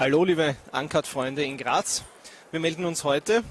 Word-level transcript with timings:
Hallo, 0.00 0.22
liebe 0.22 0.54
Uncut-Freunde 0.70 1.42
in 1.42 1.56
Graz. 1.56 2.04
Wir 2.52 2.60
melden 2.60 2.84
uns 2.84 3.02
heute 3.02 3.42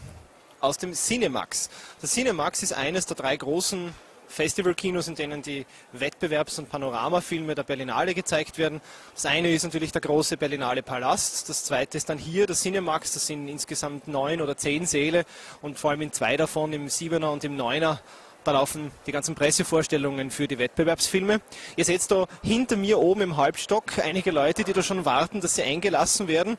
aus 0.61 0.77
dem 0.77 0.93
Cinemax. 0.93 1.69
Das 1.99 2.13
Cinemax 2.13 2.63
ist 2.63 2.71
eines 2.71 3.05
der 3.05 3.17
drei 3.17 3.35
großen 3.35 3.93
Festivalkinos, 4.29 5.09
in 5.09 5.15
denen 5.15 5.41
die 5.41 5.65
Wettbewerbs- 5.91 6.57
und 6.57 6.69
Panoramafilme 6.69 7.53
der 7.53 7.63
Berlinale 7.63 8.13
gezeigt 8.13 8.57
werden. 8.57 8.79
Das 9.13 9.25
eine 9.25 9.51
ist 9.51 9.63
natürlich 9.63 9.91
der 9.91 9.99
große 9.99 10.37
Berlinale 10.37 10.83
Palast, 10.83 11.49
das 11.49 11.65
zweite 11.65 11.97
ist 11.97 12.07
dann 12.07 12.17
hier 12.17 12.47
das 12.47 12.61
Cinemax, 12.61 13.11
das 13.11 13.27
sind 13.27 13.49
insgesamt 13.49 14.07
neun 14.07 14.39
oder 14.39 14.55
zehn 14.55 14.85
Säle 14.85 15.25
und 15.61 15.77
vor 15.77 15.91
allem 15.91 16.01
in 16.01 16.13
zwei 16.13 16.37
davon, 16.37 16.71
im 16.71 16.87
Siebener 16.87 17.29
und 17.29 17.43
im 17.43 17.57
Neuner, 17.57 17.99
da 18.47 18.53
laufen 18.53 18.91
die 19.05 19.11
ganzen 19.11 19.35
Pressevorstellungen 19.35 20.31
für 20.31 20.47
die 20.47 20.57
Wettbewerbsfilme. 20.57 21.41
Ihr 21.75 21.85
seht 21.85 22.09
da 22.09 22.27
hinter 22.41 22.77
mir 22.77 22.97
oben 22.97 23.19
im 23.19 23.37
Halbstock 23.37 23.99
einige 24.01 24.31
Leute, 24.31 24.63
die 24.63 24.71
da 24.71 24.81
schon 24.81 25.03
warten, 25.03 25.41
dass 25.41 25.55
sie 25.55 25.63
eingelassen 25.63 26.29
werden. 26.29 26.57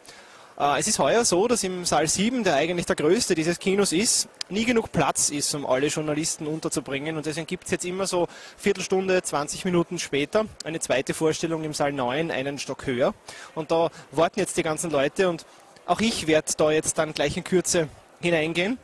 Äh, 0.59 0.81
es 0.81 0.87
ist 0.87 0.99
heuer 0.99 1.25
so, 1.25 1.49
dass 1.49 1.65
im 1.65 1.87
Saal 1.87 2.07
7, 2.07 2.45
der 2.45 2.57
eigentlich 2.57 2.85
der 2.85 2.95
größte 2.95 3.35
dieses 3.35 3.59
Kinos 3.59 3.93
ist, 3.93 4.29
nie 4.51 4.67
genug 4.67 4.93
Platz 4.93 5.31
ist, 5.31 5.55
um 5.55 5.65
alle 5.65 5.87
Journalisten 5.87 6.47
unterzubringen. 6.47 7.17
Und 7.17 7.25
deswegen 7.25 7.47
gibt 7.47 7.65
es 7.65 7.71
jetzt 7.71 7.87
immer 7.87 8.07
so 8.07 8.29
Viertelstunde, 8.59 9.23
20 9.23 9.65
Minuten 9.65 9.99
später 9.99 10.45
eine 10.65 10.81
zweite 10.81 11.15
Vorstellung 11.15 11.65
im 11.65 11.73
Saal 11.73 11.95
9, 11.95 12.31
einen 12.31 12.59
Stock 12.59 12.85
höher. 12.85 13.15
Und 13.55 13.71
da 13.71 13.89
warten 14.13 14.41
jetzt 14.41 14.59
die 14.59 14.63
ganzen 14.63 14.91
Leute 14.91 15.31
und 15.31 15.47
auch 15.87 16.01
ich 16.01 16.27
werde 16.27 16.53
da 16.55 16.71
jetzt 16.71 16.99
dann 16.99 17.15
gleich 17.15 17.35
in 17.39 17.45
Kürze 17.45 17.89
hineingehen 18.21 18.79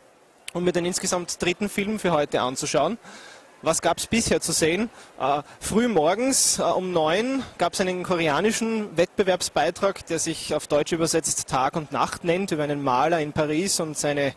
um 0.55 0.65
mir 0.65 0.73
den 0.73 0.87
insgesamt 0.87 1.43
dritten 1.43 1.69
Film 1.69 1.99
für 1.99 2.13
heute 2.13 2.41
anzuschauen. 2.41 2.97
Was 3.65 3.81
gab 3.81 3.97
es 3.97 4.07
bisher 4.07 4.43
zu 4.43 4.52
sehen? 4.52 4.91
Äh, 5.19 5.41
früh 5.59 5.88
morgens 5.88 6.59
äh, 6.59 6.63
um 6.63 6.93
neun 6.93 7.43
gab 7.57 7.73
es 7.73 7.80
einen 7.80 8.02
koreanischen 8.02 8.95
Wettbewerbsbeitrag, 8.95 10.05
der 10.07 10.19
sich 10.19 10.55
auf 10.55 10.66
Deutsch 10.66 10.93
übersetzt 10.93 11.49
Tag 11.49 11.74
und 11.74 11.91
Nacht 11.91 12.24
nennt, 12.24 12.51
über 12.51 12.63
einen 12.63 12.83
Maler 12.83 13.21
in 13.21 13.33
Paris 13.33 13.80
und 13.80 13.96
seine 13.96 14.35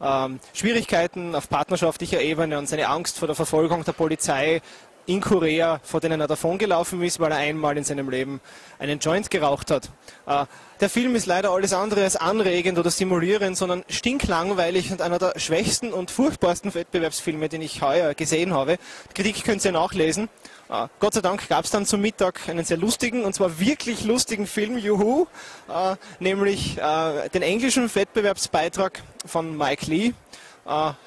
ähm, 0.00 0.40
Schwierigkeiten 0.54 1.34
auf 1.34 1.50
partnerschaftlicher 1.50 2.22
Ebene 2.22 2.58
und 2.58 2.70
seine 2.70 2.88
Angst 2.88 3.18
vor 3.18 3.28
der 3.28 3.36
Verfolgung 3.36 3.84
der 3.84 3.92
Polizei 3.92 4.62
in 5.10 5.20
Korea, 5.20 5.80
vor 5.82 6.00
denen 6.00 6.20
er 6.20 6.28
davongelaufen 6.28 7.02
ist, 7.02 7.18
weil 7.18 7.32
er 7.32 7.38
einmal 7.38 7.76
in 7.76 7.82
seinem 7.82 8.08
Leben 8.08 8.40
einen 8.78 9.00
Joint 9.00 9.28
geraucht 9.28 9.72
hat. 9.72 9.90
Äh, 10.26 10.46
der 10.80 10.88
Film 10.88 11.16
ist 11.16 11.26
leider 11.26 11.50
alles 11.50 11.72
andere 11.72 12.04
als 12.04 12.14
anregend 12.14 12.78
oder 12.78 12.92
stimulierend, 12.92 13.56
sondern 13.56 13.84
stinklangweilig 13.88 14.92
und 14.92 15.02
einer 15.02 15.18
der 15.18 15.32
schwächsten 15.36 15.92
und 15.92 16.12
furchtbarsten 16.12 16.72
Wettbewerbsfilme, 16.74 17.48
den 17.48 17.60
ich 17.60 17.82
heuer 17.82 18.14
gesehen 18.14 18.54
habe. 18.54 18.78
Die 19.10 19.22
Kritik 19.22 19.42
könnt 19.44 19.64
ihr 19.64 19.72
nachlesen. 19.72 20.28
Äh, 20.68 20.86
Gott 21.00 21.14
sei 21.14 21.22
Dank 21.22 21.48
gab 21.48 21.64
es 21.64 21.72
dann 21.72 21.86
zum 21.86 22.00
Mittag 22.00 22.48
einen 22.48 22.64
sehr 22.64 22.76
lustigen, 22.76 23.24
und 23.24 23.34
zwar 23.34 23.58
wirklich 23.58 24.04
lustigen 24.04 24.46
Film, 24.46 24.78
Juhu, 24.78 25.26
äh, 25.68 25.96
nämlich 26.20 26.76
den 27.34 27.42
englischen 27.42 27.92
Wettbewerbsbeitrag 27.92 29.02
von 29.26 29.56
Mike 29.56 29.86
Lee 29.86 30.12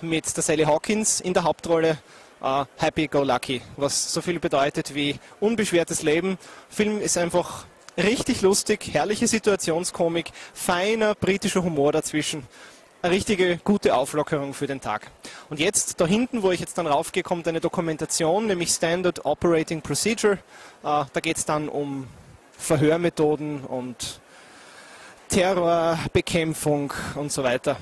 mit 0.01 0.35
der 0.35 0.43
Sally 0.43 0.63
Hawkins 0.63 1.21
in 1.21 1.33
der 1.33 1.43
Hauptrolle 1.43 1.97
uh, 2.43 2.65
Happy 2.77 3.07
Go 3.07 3.23
Lucky, 3.23 3.61
was 3.77 4.13
so 4.13 4.21
viel 4.21 4.39
bedeutet 4.39 4.93
wie 4.93 5.15
unbeschwertes 5.39 6.03
Leben. 6.03 6.37
Film 6.69 6.99
ist 6.99 7.17
einfach 7.17 7.65
richtig 7.97 8.41
lustig, 8.41 8.89
herrliche 8.93 9.27
Situationskomik, 9.27 10.31
feiner 10.53 11.15
britischer 11.15 11.63
Humor 11.63 11.91
dazwischen. 11.91 12.45
Eine 13.01 13.15
richtige 13.15 13.57
gute 13.57 13.95
Auflockerung 13.95 14.53
für 14.53 14.67
den 14.67 14.79
Tag. 14.79 15.11
Und 15.49 15.59
jetzt 15.59 15.99
da 15.99 16.05
hinten, 16.05 16.41
wo 16.41 16.51
ich 16.51 16.61
jetzt 16.61 16.77
dann 16.77 16.87
raufgehe, 16.87 17.23
kommt 17.23 17.47
eine 17.47 17.59
Dokumentation, 17.59 18.47
nämlich 18.47 18.69
Standard 18.69 19.25
Operating 19.25 19.81
Procedure. 19.81 20.37
Uh, 20.83 21.03
da 21.11 21.19
geht 21.21 21.37
es 21.37 21.45
dann 21.45 21.67
um 21.67 22.07
Verhörmethoden 22.57 23.65
und 23.65 24.21
Terrorbekämpfung 25.27 26.93
und 27.15 27.31
so 27.31 27.43
weiter. 27.43 27.77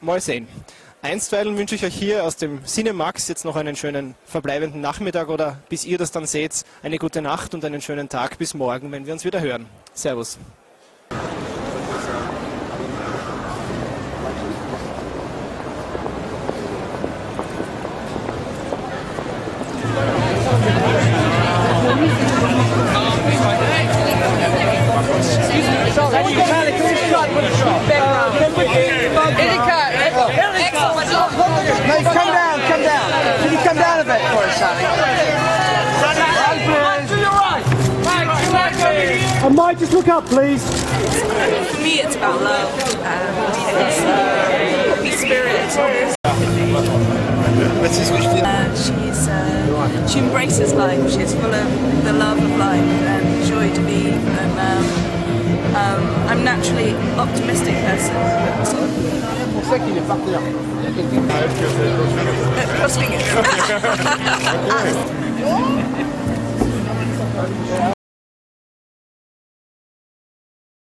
Mal 0.00 0.20
sehen. 0.20 0.46
Einstweilen 1.04 1.58
wünsche 1.58 1.74
ich 1.74 1.84
euch 1.84 1.96
hier 1.96 2.22
aus 2.22 2.36
dem 2.36 2.64
Cinemax 2.64 3.26
jetzt 3.26 3.44
noch 3.44 3.56
einen 3.56 3.74
schönen 3.74 4.14
verbleibenden 4.24 4.80
Nachmittag 4.80 5.30
oder 5.30 5.58
bis 5.68 5.84
ihr 5.84 5.98
das 5.98 6.12
dann 6.12 6.26
seht, 6.26 6.62
eine 6.80 6.96
gute 6.98 7.20
Nacht 7.20 7.54
und 7.54 7.64
einen 7.64 7.80
schönen 7.80 8.08
Tag 8.08 8.38
bis 8.38 8.54
morgen, 8.54 8.92
wenn 8.92 9.04
wir 9.04 9.12
uns 9.12 9.24
wieder 9.24 9.40
hören. 9.40 9.66
Servus. 9.94 10.38
Erika, 29.38 29.91
Mate, 32.02 32.14
come 32.14 32.34
down, 32.34 32.58
come 32.62 32.82
down. 32.82 33.10
Can 33.38 33.52
you 33.52 33.58
come 33.58 33.76
down 33.76 34.00
a 34.00 34.04
bit 34.04 34.20
for 34.32 34.42
us, 34.42 34.58
Sonny? 34.58 34.84
I 39.44 39.48
might 39.48 39.78
just 39.78 39.92
look 39.92 40.08
up, 40.08 40.26
please. 40.26 40.64
For 40.64 41.80
me, 41.80 42.00
it's 42.00 42.16
about 42.16 42.42
love. 42.42 42.72
Um, 43.02 43.36
it's 43.78 44.00
uh, 44.00 45.02
be. 45.02 45.20
Uh, 48.40 48.74
she's 48.74 49.28
uh, 49.28 50.08
she 50.08 50.18
embraces 50.18 50.72
life. 50.74 51.08
She's 51.08 51.34
full 51.34 51.54
of 51.54 52.04
the 52.04 52.12
love 52.12 52.42
of 52.42 52.56
life 52.56 52.80
and 52.80 53.46
joy 53.46 53.72
to 53.72 53.80
be. 53.82 54.10
And 54.10 54.58
um, 54.58 54.84
um, 55.76 56.02
I'm 56.28 56.42
naturally 56.42 56.94
optimistic 57.16 57.74
person 57.84 59.12
roasting 62.96 63.12
it. 63.12 63.22
okay. 67.70 67.91